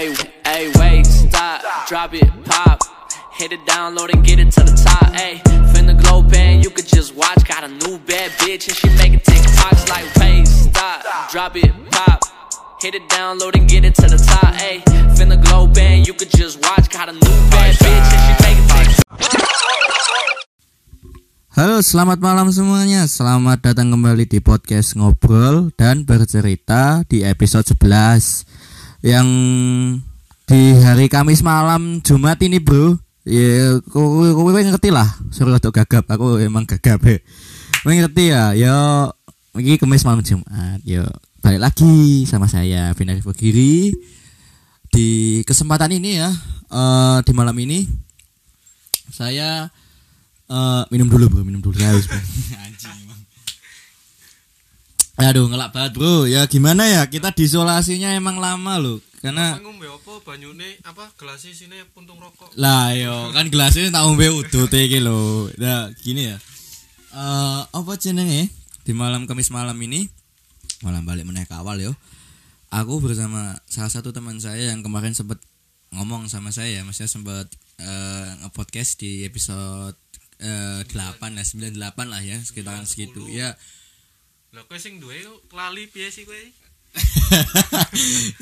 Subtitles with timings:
[0.00, 0.16] Hey,
[0.46, 2.80] hey, wait, stop, drop it, pop.
[3.36, 5.12] Hit it, download and get it to the top.
[5.12, 5.44] Hey,
[5.76, 7.44] finna glow band, you could just watch.
[7.44, 12.24] Got a new bad bitch and she making TikToks like, wait, stop, drop it, pop.
[12.80, 14.56] Hit it, download and get it to the top.
[14.56, 14.80] Hey,
[15.20, 16.88] finna glow band, you could just watch.
[16.88, 19.04] Got a new bad bitch and she making TikToks.
[21.60, 23.04] Halo, selamat malam semuanya.
[23.04, 28.49] Selamat datang kembali di podcast Ngobrol dan Bercerita di episode 11
[29.00, 29.26] yang
[30.44, 32.98] di hari Kamis malam Jumat ini, Bro.
[33.24, 35.06] Ya, kowe kowe ngerti lah.
[35.30, 37.00] Suruh untuk gagap, aku emang gagap.
[37.04, 37.18] ya.
[37.80, 38.52] Kowe ngerti ya?
[38.56, 39.10] Yo,
[39.56, 40.80] ini Kamis malam Jumat.
[40.82, 41.04] Yo,
[41.40, 43.92] balik lagi sama saya Vina Giri
[44.90, 46.28] di kesempatan ini ya.
[46.70, 47.86] eh, di malam ini
[49.10, 49.70] saya
[50.50, 52.18] Eh, minum dulu bro, minum dulu haus bro.
[52.18, 53.06] Anjing.
[55.20, 56.24] Aduh ngelak banget bro.
[56.24, 58.98] Ya gimana ya kita disolasinya emang lama loh.
[59.20, 64.32] Karena ngombe apa banyune apa gelasnya sini puntung rokok lah yo kan gelasnya tak ngombe
[64.32, 65.52] udut iki lho.
[65.60, 66.36] Nah gini ya.
[67.12, 68.48] Eh apa jenenge
[68.88, 70.08] di malam Kamis malam ini
[70.80, 71.92] malam balik meneh ke awal yo.
[72.72, 75.42] Aku bersama salah satu teman saya yang kemarin sempat
[75.90, 77.50] ngomong sama saya, maksudnya sempat
[77.82, 79.98] eh, nge-podcast di episode
[80.38, 81.74] eh, 8 lah 98
[82.06, 83.58] lah ya sekitaran segitu ya
[84.50, 85.22] lah kowe sing duwe
[85.54, 86.34] lali piye sih kowe?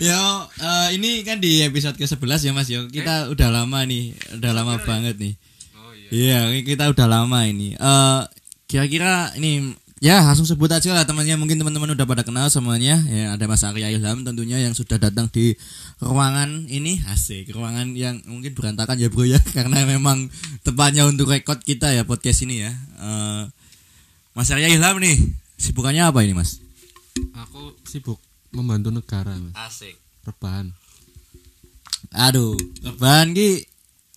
[0.09, 0.25] Yo,
[0.56, 2.89] eh, ini kan di episode ke-11 ya Mas yo.
[2.89, 5.37] Kita udah lama nih, udah lama banget nih.
[5.77, 6.09] oh iya.
[6.09, 7.77] Iya, ini kita udah lama ini.
[7.77, 8.20] Eh
[8.65, 11.37] kira-kira ini ya langsung sebut aja lah temannya.
[11.37, 12.97] Mungkin teman-teman udah pada kenal semuanya.
[13.12, 15.53] Ya ada Mas Arya Ilham tentunya yang sudah datang di
[16.00, 17.05] ruangan ini.
[17.12, 19.37] Asik ruangan yang mungkin berantakan ya bro ya.
[19.56, 20.33] Karena memang
[20.65, 22.72] tempatnya untuk rekod kita ya podcast ini ya.
[22.97, 23.43] Eh
[24.33, 26.62] Mas Arya Ilham nih sibukannya apa ini Mas?
[27.34, 28.23] Aku sibuk
[28.55, 29.55] membantu negara mas.
[29.59, 29.98] Asik.
[30.25, 30.73] Rebahan.
[32.15, 33.67] Aduh rebahan ki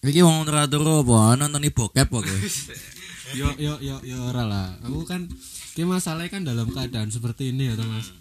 [0.05, 1.35] iki wong teratur apa?
[1.35, 2.25] Nonton bokep kok
[3.39, 4.67] yo yo yo yo ora lah.
[4.85, 5.27] Aku kan
[5.75, 8.11] ki masalahnya kan dalam keadaan seperti ini ya toh, mas.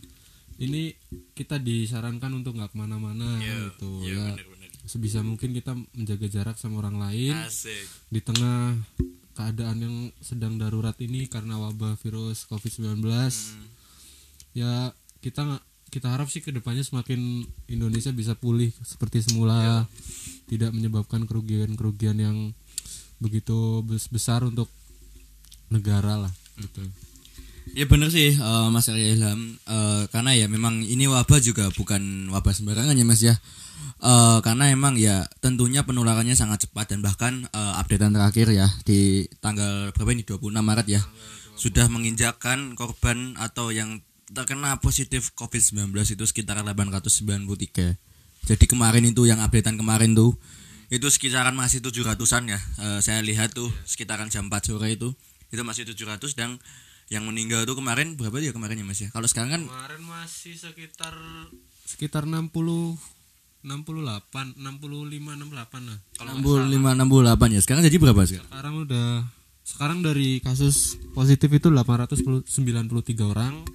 [0.60, 0.92] Ini
[1.32, 4.36] kita disarankan untuk nggak ke mana-mana gitu ya.
[4.84, 7.34] sebisa mungkin kita menjaga jarak sama orang lain.
[7.46, 7.86] Asik.
[8.10, 8.76] Di tengah
[9.40, 13.00] keadaan yang sedang darurat ini karena wabah virus COVID-19
[14.52, 14.92] ya
[15.24, 19.88] kita kita harap sih ke depannya semakin Indonesia bisa pulih seperti semula.
[20.46, 22.36] Tidak menyebabkan kerugian-kerugian yang
[23.18, 24.70] begitu bes- besar untuk
[25.72, 26.82] negara lah gitu
[27.70, 29.56] Ya bener sih eh, Mas Arya Ilham.
[29.62, 33.34] Eh, Karena ya memang ini wabah juga bukan wabah sembarangan ya Mas ya.
[34.02, 39.28] Eh, Karena emang ya tentunya penularannya sangat cepat Dan bahkan eh, updatean terakhir ya Di
[39.40, 40.22] tanggal berapa ini?
[40.26, 41.00] 26 Maret ya.
[41.54, 44.00] Sudah menginjakkan korban atau yang
[44.30, 47.46] terkena positif COVID-19 itu sekitar 893
[48.48, 50.34] Jadi kemarin itu yang updatean kemarin tuh
[50.90, 52.58] itu sekitaran masih 700-an ya.
[52.82, 55.14] Eh, Saya lihat tuh sekitaran jam 4 sore itu
[55.54, 56.58] Itu masih 700 dan
[57.10, 59.10] yang meninggal tuh kemarin berapa ya kemarin ya mas ya?
[59.10, 61.14] Kalau sekarang kan kemarin masih sekitar
[61.82, 62.48] sekitar 60
[63.66, 65.98] 68 65 68 lah.
[66.16, 67.60] Kalau nggak 65 68 ya?
[67.60, 69.08] Sekarang jadi berapa sekarang sekarang udah
[69.66, 72.46] sekarang dari kasus positif itu 893
[73.26, 73.66] orang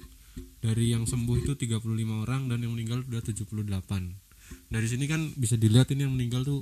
[0.64, 4.26] dari yang sembuh itu 35 orang dan yang meninggal udah 78
[4.66, 6.60] dari sini kan bisa dilihat ini yang meninggal tuh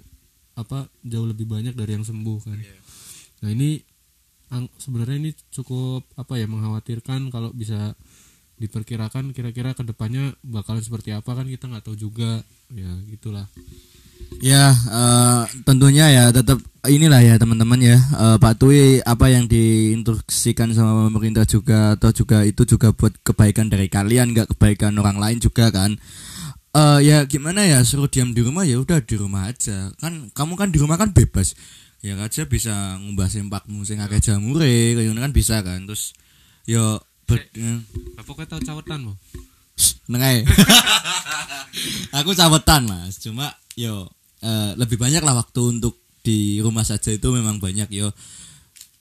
[0.55, 2.59] apa jauh lebih banyak dari yang sembuh kan.
[3.43, 3.81] Nah ini
[4.79, 7.97] sebenarnya ini cukup apa ya mengkhawatirkan kalau bisa
[8.55, 12.43] diperkirakan kira-kira ke depannya bakalan seperti apa kan kita nggak tahu juga.
[12.71, 13.47] Ya gitulah.
[14.43, 17.99] Ya eh, tentunya ya tetap inilah ya teman-teman ya.
[17.99, 23.67] Eh, Pak Tui apa yang diinstruksikan sama pemerintah juga atau juga itu juga buat kebaikan
[23.71, 25.99] dari kalian nggak kebaikan orang lain juga kan.
[26.75, 29.91] Eh ya gimana ya suruh diam di rumah ya udah di rumah aja.
[29.99, 31.55] Kan kamu kan di rumah kan bebas
[32.05, 35.89] ya aja bisa ngubah sempakmu sing akeh jamure ngono kan bisa kan.
[35.89, 36.13] Terus
[36.69, 37.81] yo ber- eh,
[38.21, 39.17] apa kau tahu cawetan mau
[40.07, 40.45] Neng ae.
[42.21, 43.17] aku cawetan mas.
[43.25, 44.13] Cuma yo
[44.45, 48.13] eh, lebih banyak lah waktu untuk di rumah saja itu memang banyak yo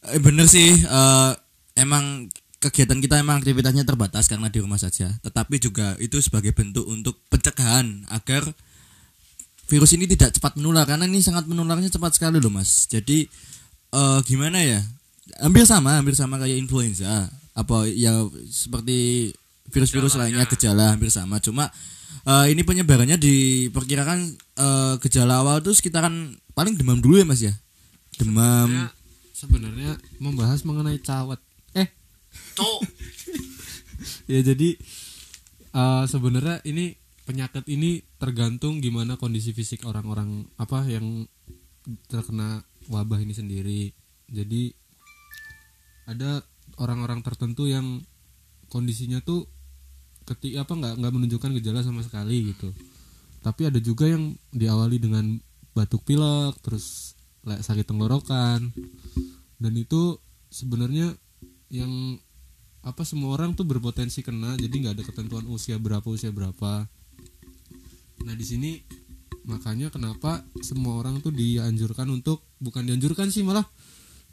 [0.03, 1.31] Eh, bener sih eh,
[1.79, 2.27] emang
[2.59, 5.11] kegiatan kita emang aktivitasnya terbatas karena di rumah saja.
[5.23, 8.43] Tetapi juga itu sebagai bentuk untuk pencegahan agar
[9.73, 12.85] virus ini tidak cepat menular karena ini sangat menularnya cepat sekali loh mas.
[12.85, 13.25] Jadi
[13.89, 14.85] eh, gimana ya?
[15.41, 17.25] Hampir sama hampir sama kayak influenza.
[17.57, 18.21] Apa ya
[18.53, 19.33] seperti
[19.73, 21.41] virus-virus lainnya gejala hampir sama.
[21.41, 21.73] Cuma
[22.21, 27.57] eh, ini penyebarannya diperkirakan eh, gejala awal tuh sekitaran paling demam dulu ya mas ya?
[28.21, 28.69] Demam.
[28.69, 28.93] Ya,
[29.33, 31.41] sebenarnya membahas mengenai cawet
[31.73, 31.89] eh.
[32.53, 32.77] Tuh.
[34.37, 34.77] ya jadi
[35.73, 36.93] eh, sebenarnya ini
[37.25, 41.27] penyakit ini tergantung gimana kondisi fisik orang-orang apa yang
[42.07, 43.91] terkena wabah ini sendiri.
[44.31, 44.71] Jadi
[46.07, 46.39] ada
[46.79, 47.99] orang-orang tertentu yang
[48.71, 49.43] kondisinya tuh
[50.23, 52.71] ketika apa nggak nggak menunjukkan gejala sama sekali gitu.
[53.43, 55.35] Tapi ada juga yang diawali dengan
[55.75, 58.71] batuk pilek terus le- sakit tenggorokan.
[59.59, 60.15] Dan itu
[60.47, 61.11] sebenarnya
[61.67, 62.15] yang
[62.87, 66.87] apa semua orang tuh berpotensi kena jadi nggak ada ketentuan usia berapa usia berapa
[68.23, 68.71] nah di sini
[69.43, 73.67] makanya kenapa semua orang tuh dianjurkan untuk bukan dianjurkan sih malah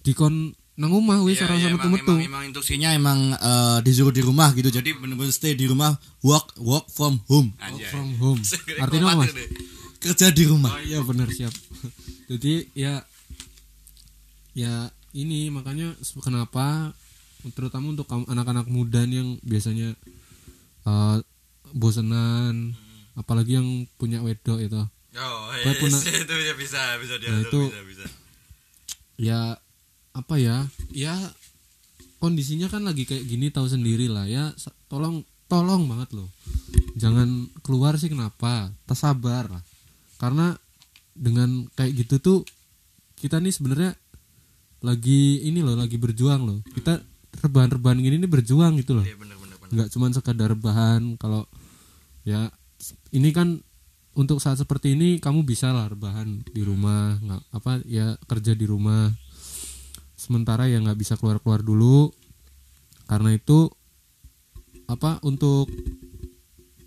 [0.06, 4.48] dikon nang omah wis ora usah metu-metu emang, emang instruksinya emang eh, disuruh di rumah
[4.56, 4.72] gitu.
[4.72, 5.92] Jadi bener-bener stay di rumah
[6.24, 7.52] work work from home.
[7.52, 8.40] Work from home.
[8.88, 9.28] Artinya apa
[10.00, 10.72] kerja di rumah.
[10.72, 11.52] Oh iya benar siap.
[12.32, 13.04] Jadi ya
[14.56, 15.92] ya ini makanya
[16.24, 16.96] kenapa
[17.52, 19.92] terutama untuk anak-anak muda yang biasanya
[20.88, 21.16] eh,
[21.76, 22.72] bosenan
[23.20, 24.80] apalagi yang punya wedok itu.
[25.12, 28.04] Oh, yes, punya- itu ya bisa bisa Nah, diatur itu- bisa bisa.
[29.16, 29.40] ya
[30.10, 30.64] apa ya?
[30.90, 31.14] Ya
[32.18, 34.50] kondisinya kan lagi kayak gini tahu sendiri lah ya.
[34.86, 36.28] Tolong tolong banget loh.
[36.94, 37.28] Jangan
[37.60, 38.72] keluar sih kenapa?
[38.84, 39.62] Tersabar lah.
[40.16, 40.56] Karena
[41.12, 42.38] dengan kayak gitu tuh
[43.16, 43.92] kita nih sebenarnya
[44.80, 46.58] lagi ini loh lagi berjuang loh.
[46.66, 46.96] Kita
[47.40, 49.04] rebahan-rebahan gini nih berjuang gitu loh.
[49.04, 49.16] Iya
[49.70, 51.46] nggak cuman sekadar rebahan kalau
[52.26, 52.50] ya
[53.12, 53.60] ini kan
[54.14, 58.66] untuk saat seperti ini kamu bisa lah rebahan di rumah nggak apa ya kerja di
[58.66, 59.12] rumah
[60.18, 62.10] sementara ya nggak bisa keluar keluar dulu
[63.06, 63.70] karena itu
[64.90, 65.70] apa untuk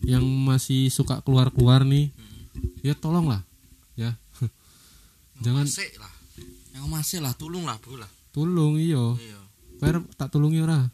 [0.04, 2.12] yang masih suka keluar keluar nih
[2.84, 3.42] ya tolong lah
[3.96, 4.20] ya
[5.44, 6.12] jangan Sik lah.
[6.76, 8.12] yang masih lah Tolong lah, Bro lah.
[8.36, 9.40] tulung iyo Iya.
[9.80, 10.88] Kau tak tulungi ora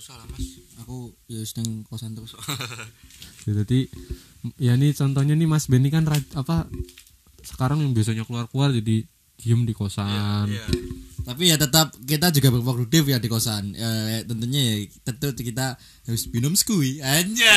[0.00, 0.56] usah lah, Mas.
[0.80, 2.32] aku ya sedang kosan terus
[3.48, 3.88] Ya, jadi
[4.56, 6.64] ya ini contohnya nih Mas Benny kan apa
[7.40, 9.04] sekarang yang biasanya keluar-keluar jadi
[9.36, 10.48] diem di kosan.
[10.48, 10.64] Iya.
[11.20, 14.74] tapi ya tetap kita juga berproduktif ya di kosan Eh, tentunya ya
[15.04, 15.76] tentu kita
[16.08, 17.52] harus minum skui aja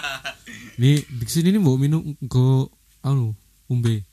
[0.80, 2.72] Nih di sini nih bawa minum go
[3.04, 3.36] anu
[3.68, 4.04] umbe.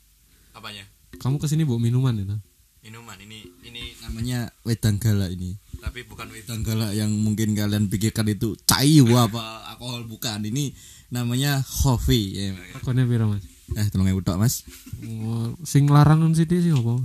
[0.52, 0.84] Apanya?
[1.20, 2.36] Kamu ke sini bawa minuman ya?
[2.84, 5.56] Minuman ini ini namanya wedang gala ini
[5.86, 10.74] tapi bukan wedang gala yang mungkin kalian pikirkan itu cai apa alkohol bukan ini
[11.14, 12.58] namanya coffee ya.
[12.74, 13.46] Rekonnya pira Mas?
[13.74, 14.62] eh tolong tok mas
[15.06, 17.02] Oh, sing larangan sih sih apa?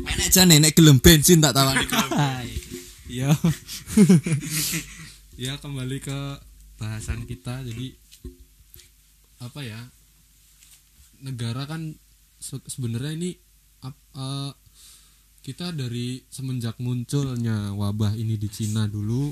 [0.00, 1.84] enak aja nih nek gelem bensin tak tawani
[3.14, 3.30] Iya.
[5.44, 6.18] ya kembali ke
[6.76, 7.94] bahasan kita jadi
[9.38, 9.80] apa ya
[11.20, 11.94] negara kan
[12.40, 13.30] se- sebenarnya ini
[13.84, 14.50] eh,
[15.44, 19.28] kita dari semenjak munculnya wabah ini di Cina dulu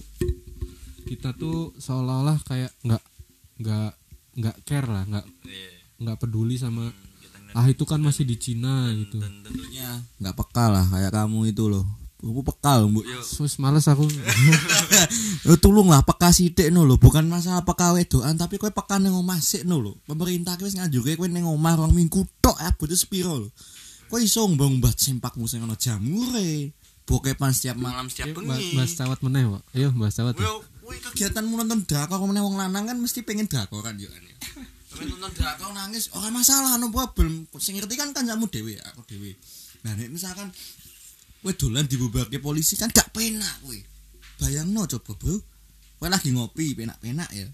[1.08, 3.02] kita tuh seolah-olah kayak nggak
[3.64, 3.90] nggak
[4.36, 5.68] nggak care lah nggak Iya.
[6.04, 10.36] nggak peduli sama ngeliat ah itu kan masih di Cina gitu dan tentunya ya nggak
[10.36, 11.84] peka lah kayak kamu itu loh
[12.22, 14.04] aku peka loh bu sus males aku
[15.48, 19.10] Yo tulung lah peka sithik no lho, bukan masalah peka wedokan tapi kowe peka ning
[19.10, 19.98] omah sik no lho.
[20.06, 23.48] Pemerintah ki wis nganjurke kowe ning omah rong minggu tok abote sepiro lho.
[24.12, 26.76] Kowe iso mbang-mbah sempakmu sing ana jamure.
[27.08, 28.76] Bokepan setiap malam setiap Mbak bengi.
[28.76, 30.44] Mbak cawat meneh Pak ayo Mbak cawat ya.
[30.44, 34.20] Well, Kowe kegiatanmu nonton drakor meneh wong lanang kan mesti pengen drakor kan yo kan.
[35.08, 37.48] nonton drakor nangis ora masalah no problem.
[37.56, 39.32] Sing ngerti kan kancamu dhewe aku dhewe.
[39.80, 40.52] Nah nek misalkan
[41.40, 43.80] kowe dolan dibubarke polisi kan gak penak kowe.
[44.44, 45.40] Bayangno coba, Bro.
[45.96, 47.48] Kowe lagi ngopi penak-penak ya.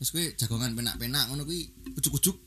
[0.00, 2.40] Terus kowe jagongan penak-penak ngono kuwi ujuk-ujuk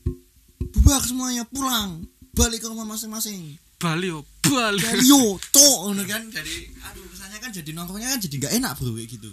[0.74, 3.60] bubar semuanya pulang balik ke rumah masing-masing.
[3.76, 4.80] Bali yo Bali.
[4.80, 6.22] Dari yo tok ngono kan.
[6.30, 6.54] jadi
[6.86, 9.30] aduh kesannya kan jadi nongkrongnya kan jadi nggak enak bro kayak gitu